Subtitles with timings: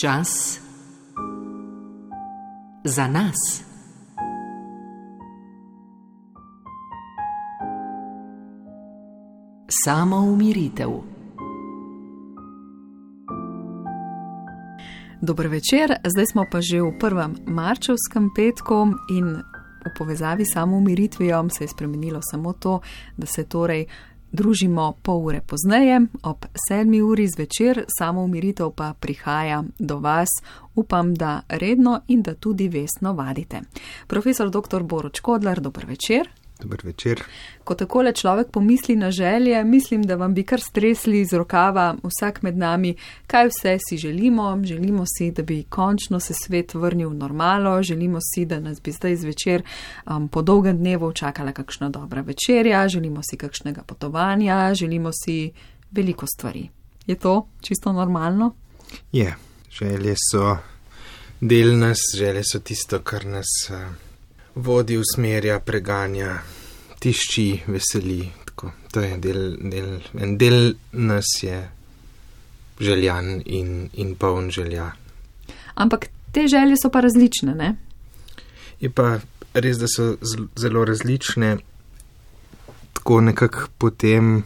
[0.00, 0.60] Čas
[2.84, 3.64] za nas.
[9.84, 10.88] Samo umiritev.
[15.20, 19.26] Dobro večer, zdaj smo pa že v prvem marčevskem petku in
[19.86, 22.80] v povezavi s samo umiritvijo se je spremenilo samo to,
[23.16, 23.86] da se torej
[24.36, 30.28] družimo pol ure pozneje, ob sedmi uri zvečer, samo umiritev pa prihaja do vas,
[30.74, 33.60] upam, da redno in da tudi vestno vadite.
[34.06, 34.82] Profesor dr.
[34.82, 36.28] Boroč Kodlar, dober večer.
[36.60, 37.22] Dober večer.
[37.64, 42.42] Ko takole človek pomisli na želje, mislim, da vam bi kar stresli iz rokava vsak
[42.42, 42.94] med nami,
[43.26, 44.62] kaj vse si želimo.
[44.64, 48.92] Želimo si, da bi končno se svet vrnil v normalo, želimo si, da nas bi
[48.92, 49.62] zdaj zvečer
[50.06, 55.52] um, po dolgem dnevu čakala kakšna dobra večerja, želimo si kakšnega potovanja, želimo si
[55.90, 56.68] veliko stvari.
[57.06, 58.54] Je to čisto normalno?
[59.12, 59.36] Je,
[59.70, 60.56] želje so
[61.40, 63.46] del nas, želje so tisto, kar nas.
[63.70, 64.05] Uh
[64.56, 66.38] vodi, usmerja, preganja,
[66.98, 68.28] tišči, veseli.
[68.44, 68.72] Tako.
[68.92, 71.58] To je del, del, en del nas je
[72.80, 74.90] željan in, in poln želja.
[75.74, 77.74] Ampak te želje so pa različne, ne?
[78.80, 79.18] Je pa
[79.54, 80.16] res, da so
[80.56, 81.56] zelo različne,
[82.92, 84.44] tako nekako potem,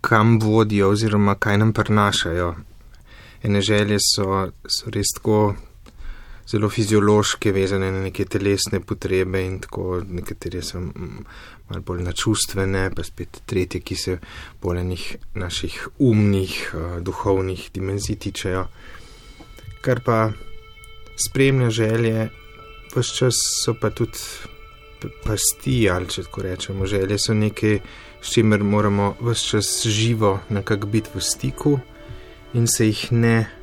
[0.00, 2.54] kam vodijo oziroma kaj nam prinašajo.
[3.42, 5.54] Ene želje so, so res tako
[6.50, 13.04] zelo fiziološke, vezane na neke telesne potrebe in tako, nekatere so malo bolj načustvene, pa
[13.06, 14.16] spet tretje, ki se
[14.62, 18.66] bolj enih naših umnih, uh, duhovnih dimenzij tičejo.
[19.80, 20.32] Kar pa
[21.26, 22.28] spremlja želje,
[22.94, 24.18] vse čas so pa tudi
[25.24, 27.78] pasti, ali če tako rečemo, želje so nekaj,
[28.20, 31.78] s čimer moramo vse čas živo nekako biti v stiku
[32.54, 33.59] in se jih ne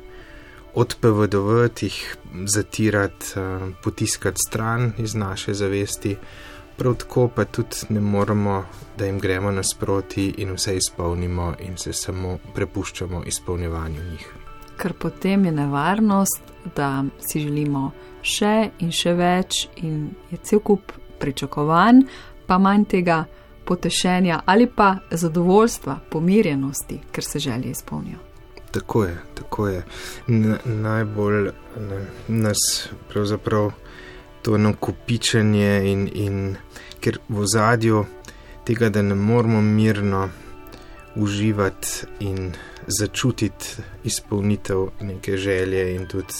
[0.78, 6.16] odpovedovati, jih zatirati, eh, potiskati stran iz naše zavesti,
[6.76, 8.64] prav tako pa tudi ne moremo,
[8.98, 14.34] da jim gremo nasproti in vse izpolnimo in se samo prepuščamo izpolnjevanju njih.
[14.76, 16.42] Ker potem je nevarnost,
[16.76, 17.90] da si želimo
[18.22, 22.04] še in še več, in je cel kup pričakovanj,
[22.46, 23.24] pa manj tega
[23.64, 28.27] potešenja ali pa zadovoljstva, pomirjenosti, ker se želje izpolnijo.
[28.70, 29.82] Tako je, tako je.
[30.28, 33.70] N najbolj ne, nas pravzaprav
[34.42, 36.56] to eno kopičenje in, in
[37.00, 38.04] ker v zadju
[38.64, 40.28] tega, da ne moramo mirno
[41.16, 42.52] uživati in
[42.86, 46.34] začutiti izpolnitev neke želje in tudi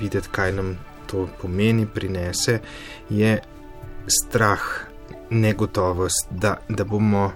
[0.00, 2.58] videti, kaj nam to pomeni, prinese,
[3.10, 3.38] je
[4.06, 4.60] strah,
[5.30, 7.32] negotovost, da, da bomo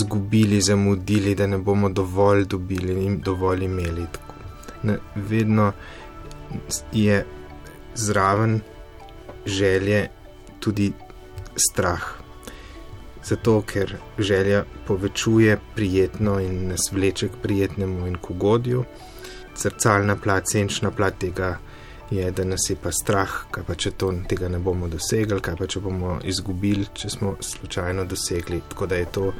[0.00, 4.06] zgubili, zamudili, da ne bomo dovolj dobili in dovolj imeli.
[4.82, 5.72] Ne, vedno
[6.92, 7.24] je
[7.94, 8.60] zraven
[9.46, 10.08] želje
[10.60, 10.92] tudi
[11.56, 12.02] strah.
[13.24, 18.84] Zato, ker želja povečuje prijetno in nas vleče k prijetnemu in k ugodju,
[19.56, 21.58] zrcalna plat, senčna plat tega
[22.10, 25.56] je, da nas je pa strah, kaj pa če to, tega ne bomo dosegli, kaj
[25.56, 28.60] pa če bomo izgubili, če smo slučajno dosegli.
[28.68, 29.32] Tako da je to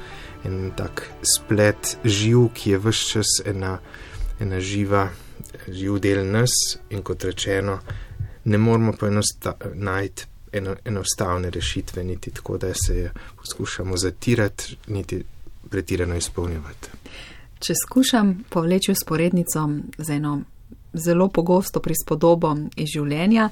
[0.44, 3.78] en tak splet živ, ki je vse čas ena,
[4.40, 5.08] ena živa,
[5.68, 6.54] živ del nas
[6.90, 7.78] in kot rečeno,
[8.44, 14.76] ne moramo pa enosta, najti eno, enostavne rešitve, niti tako, da se je poskušamo zatirati,
[14.86, 15.22] niti
[15.70, 16.88] pretirano izpolnjevati.
[17.58, 20.42] Če skušam povleči usporednico z eno
[20.94, 23.50] zelo pogosto prispodobo iz življenja,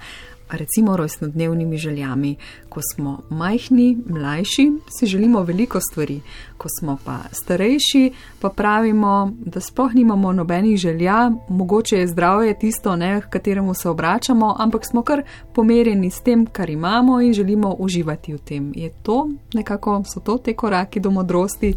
[0.52, 2.36] recimo rojstnodnevnimi željami.
[2.68, 6.20] Ko smo majhni, mlajši, si želimo veliko stvari,
[6.56, 12.96] ko smo pa starejši, pa pravimo, da sploh nimamo nobenih želja, mogoče je zdravje tisto,
[12.96, 15.22] ne, k kateremu se obračamo, ampak smo kar
[15.54, 18.72] pomerjeni s tem, kar imamo in želimo uživati v tem.
[18.74, 21.74] Je to nekako, so to te koraki do modrosti?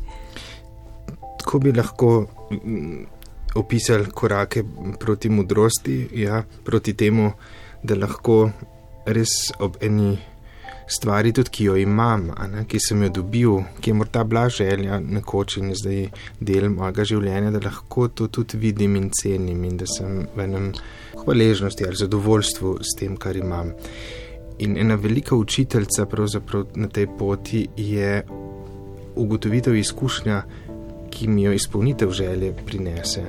[1.39, 2.25] Tako bi lahko
[3.55, 4.63] opisali korake
[4.99, 7.31] proti modrosti, ja, proti temu,
[7.83, 8.49] da lahko
[9.05, 10.15] res ob eni
[10.87, 14.99] stvari, tudi ki jo imam, ne, ki sem jo dobil, ki je morda bila želja
[15.01, 16.01] nekoč in zdaj
[16.39, 20.71] del mojega življenja, da lahko to tudi vidim in cenim in da sem v enem
[21.23, 23.73] hvaležnosti ali zadovoljstvu s tem, kar imam.
[24.59, 26.05] In ena velika učiteljica
[26.75, 28.23] na tej poti je
[29.15, 30.43] ugotovitev izkušnja,
[31.15, 33.23] ki mi jo izpolnitev želje prinese.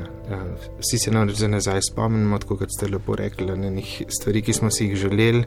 [0.81, 4.71] Vsi se namreč za nazaj spomnimo, kot ste lepo rekli, na nekih stvari, ki smo
[4.71, 5.45] si jih želeli,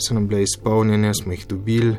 [0.00, 1.96] so nam bile izpolnjene, smo jih dobili,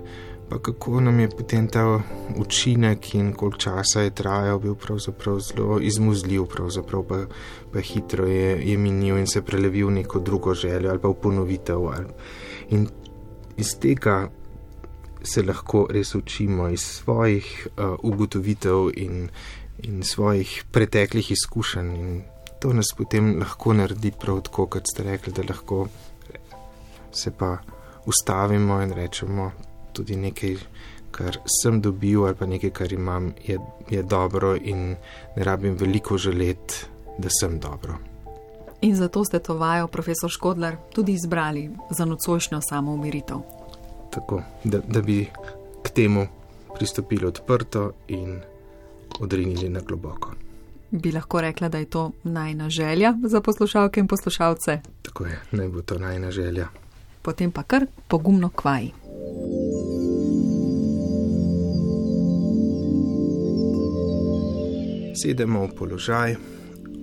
[0.50, 2.02] pa kako nam je potem ta
[2.38, 7.22] učinek in koliko časa je trajal, bil pravzaprav zelo izmuzljiv, pravzaprav pa,
[7.74, 11.22] pa hitro je, je minil in se prelevil v neko drugo željo ali pa v
[11.22, 11.88] ponovitev.
[11.88, 12.08] Ali.
[12.69, 12.88] In
[13.58, 14.30] iz tega
[15.24, 19.30] se lahko res učimo, iz svojih uh, ugotovitev in,
[19.84, 21.96] in svojih preteklih izkušenj.
[21.96, 22.22] In
[22.60, 25.88] to nas potem lahko naredi prav tako, kot ste rekli, da lahko
[27.12, 27.58] se pa
[28.06, 29.52] ustavimo in rečemo,
[29.94, 30.56] tudi nekaj,
[31.12, 33.60] kar sem dobil, ali pa nekaj, kar imam, je,
[33.90, 34.96] je dobro in
[35.36, 36.86] ne rabim veliko želeti,
[37.18, 37.98] da sem dobro.
[38.82, 43.61] In zato ste to vajo, profesor Škodlar, tudi izbrali za nocojšnjo samoumiritev.
[44.12, 45.25] Tako, da, da bi
[45.84, 46.28] k temu
[46.75, 48.40] pristopili odprto in
[49.19, 50.31] odrinili na globoko.
[50.92, 54.80] Bi lahko rekla, da je to najna želja za poslušalke in poslušalce?
[55.02, 56.68] Tako je, naj bo to najna želja.
[57.22, 58.90] Potem pa kar pogumno kvaj.
[65.24, 66.36] Sedemo v položaj,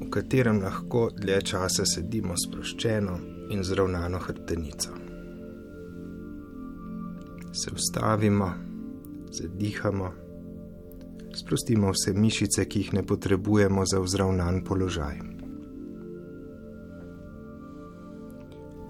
[0.00, 3.18] v katerem lahko dlje časa sedimo sproščeno
[3.50, 5.07] in zravnano hrbtenico.
[7.58, 8.52] Se ustavimo,
[9.30, 10.12] zadihamo,
[11.34, 15.18] sprostimo vse mišice, ki jih ne potrebujemo za vzravnan položaj.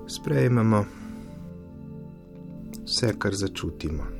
[0.09, 0.85] Sprejmemo
[2.85, 4.19] vse, kar začutimo.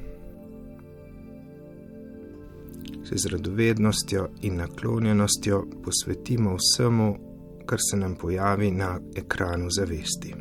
[3.09, 7.17] se z radovednostjo in naklonjenostjo posvetimo vsemu,
[7.67, 10.35] kar se nam pojavi na ekranu zavesti.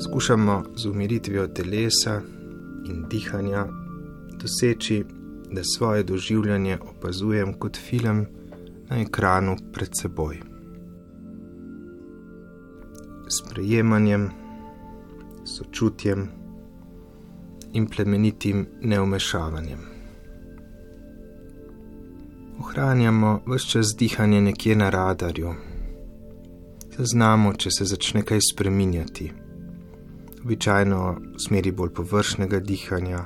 [0.00, 2.20] Skušamo z umiritvijo telesa
[2.88, 3.66] in dihanja
[4.40, 5.04] doseči,
[5.50, 8.26] da svoje doživljanje opazujem kot film
[8.88, 10.40] na ekranu pred seboj.
[13.28, 14.30] Sprejemanjem,
[15.44, 16.28] sočutjem,
[17.72, 19.78] in plemenitim neumešavanjem.
[22.60, 25.54] Ohranjamo vse čas dihanje nekje na radarju,
[26.98, 29.32] zaznamo, če se začne kaj spreminjati,
[30.46, 31.00] običajno
[31.46, 33.24] smeri bolj površnega dihanja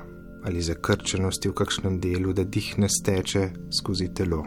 [0.49, 4.40] ali zakrčenosti v kakšnem delu, da dih ne steče skozi telo.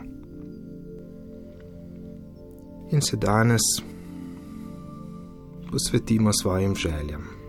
[2.91, 3.61] In se danes
[5.69, 7.43] posvetimo svojim željam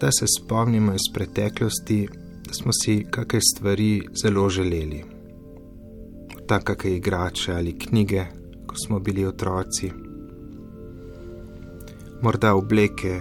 [0.00, 2.08] da se spomnimo iz preteklosti,
[2.46, 5.04] da smo si kakšne stvari zelo želeli.
[6.46, 8.24] Tako kakšne igrače ali knjige,
[8.66, 9.90] ko smo bili otroci.
[12.22, 13.20] Morda obleke,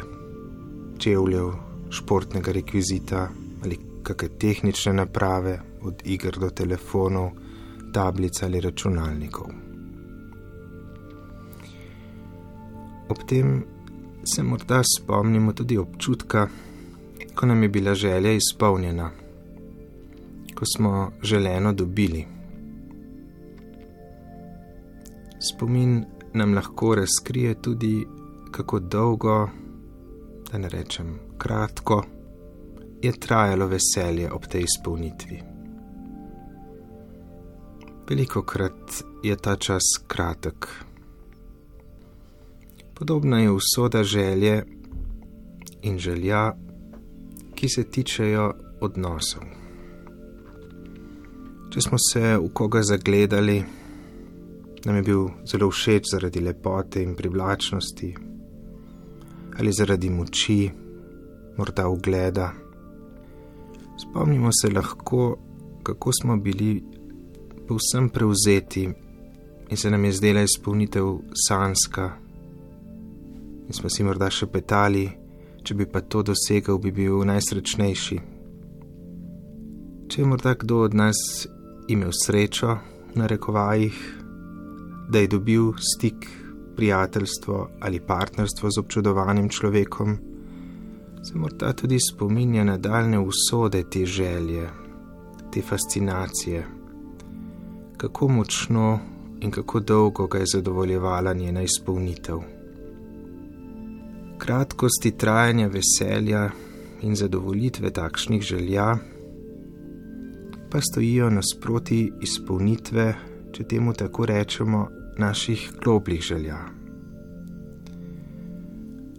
[0.98, 1.52] čevljev,
[1.90, 3.28] športnega rekvizita
[3.64, 7.30] ali kakšne tehnične naprave, od igr do telefonov,
[7.94, 9.52] tablic ali računalnikov.
[13.10, 13.64] Ob tem
[14.24, 16.48] se morda spomnimo tudi občutka,
[17.36, 19.12] ko nam je bila želja izpolnjena,
[20.56, 22.26] ko smo želeno dobili.
[25.40, 28.06] Spomin nam lahko razkrije tudi,
[28.52, 29.50] kako dolgo,
[30.52, 32.04] da ne rečem kratko,
[33.02, 35.42] je trajalo veselje ob tej izpolnitvi.
[38.10, 40.68] Veliko krat je ta čas kratek.
[42.94, 44.64] Podobna je usoda želje
[45.82, 46.54] in želja
[47.58, 48.52] ki se tičejo
[48.82, 49.44] odnosov.
[51.74, 53.58] Če smo se v koga zagledali,
[54.86, 58.12] nam je bil zelo všeč zaradi lepote in privlačnosti,
[59.60, 60.70] ali zaradi moči,
[61.58, 62.52] morda ugleda.
[63.98, 65.38] Spomnimo se lahko,
[65.84, 66.84] kako smo bili
[67.68, 68.90] povsem prevzeti
[69.70, 72.12] in se nam je zdela izpolnitev sanska,
[73.68, 75.10] in smo si morda še petali
[75.68, 78.18] če bi pa to dosegel, bi bil najsrečnejši.
[80.08, 81.20] Če je morda kdo od nas
[81.92, 82.78] imel srečo,
[83.18, 83.98] na rekovajih,
[85.12, 86.28] da je dobil stik,
[86.78, 90.18] prijateljstvo ali partnerstvo z občudovanim človekom,
[91.24, 94.70] se morda tudi spominja na daljne usode te želje,
[95.54, 96.66] te fascinacije,
[97.98, 99.00] kako močno
[99.40, 102.38] in kako dolgo ga je zadovoljevala njena izpolnitev.
[104.38, 106.50] Kratkosti trajanja veselja
[107.02, 108.98] in zadovoljitve takšnih želja,
[110.72, 113.16] pa stojijo nasproti izpolnitve,
[113.52, 116.58] če temu tako rečemo, naših globljih želja.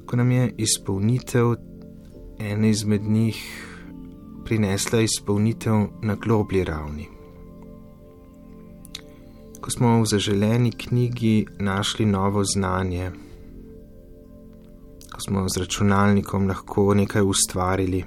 [0.06, 1.54] Ko nam je izpolnitev
[2.38, 3.64] ena izmed njih
[4.44, 7.06] prinesla izpolnitev na globlji ravni.
[9.60, 13.10] Ko smo v zaželeni knjigi našli novo znanje,
[15.18, 18.04] smo z računalnikom lahko nekaj ustvarili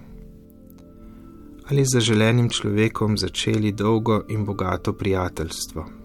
[1.70, 6.01] ali za želenim človekom začeli dolgo in bogato prijateljstvo.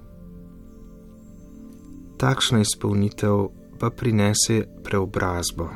[2.16, 5.68] Takšna izpolnitev pa prinese preobrazbo,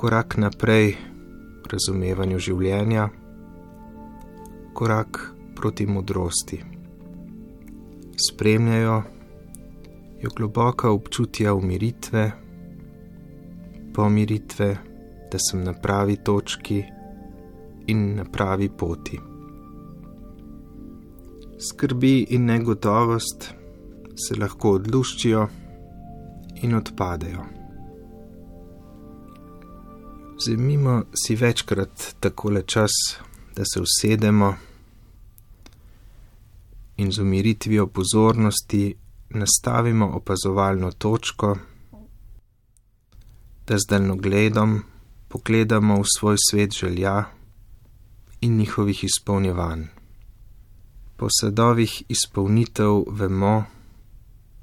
[0.00, 0.94] korak naprej
[1.60, 3.02] v razumevanju življenja,
[4.72, 5.20] korak
[5.52, 6.62] proti modrosti.
[8.16, 8.96] Spremljajo
[10.24, 12.24] jo globoka občutja umiritve,
[13.92, 14.70] pomiritve,
[15.28, 16.80] da sem na pravi točki
[17.92, 19.20] in na pravi poti.
[21.60, 23.57] Skrbi in negotovost
[24.18, 25.48] se lahko odluščijo
[26.62, 27.44] in odpadejo.
[30.38, 32.90] Vzemimo si večkrat takole čas,
[33.56, 34.54] da se usedemo
[36.96, 38.94] in z umiritvijo pozornosti
[39.30, 41.56] nastavimo opazovalno točko,
[43.66, 44.82] da z daljnogledom
[45.28, 47.24] pogledamo v svoj svet želja
[48.40, 49.82] in njihovih izpolnjevanj.
[51.16, 53.64] Po sadovih izpolnitev vemo,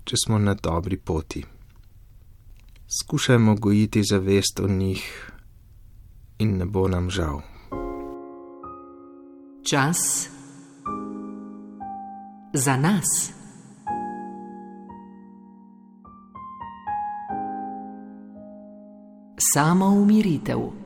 [0.06, 1.44] če smo na dobri poti.
[3.00, 5.32] Skušajmo gojiti zavest o njih
[6.38, 7.42] in ne bo nam žal.
[9.70, 10.30] Čas
[12.54, 13.32] za nas.
[19.54, 20.85] Samo umiritev.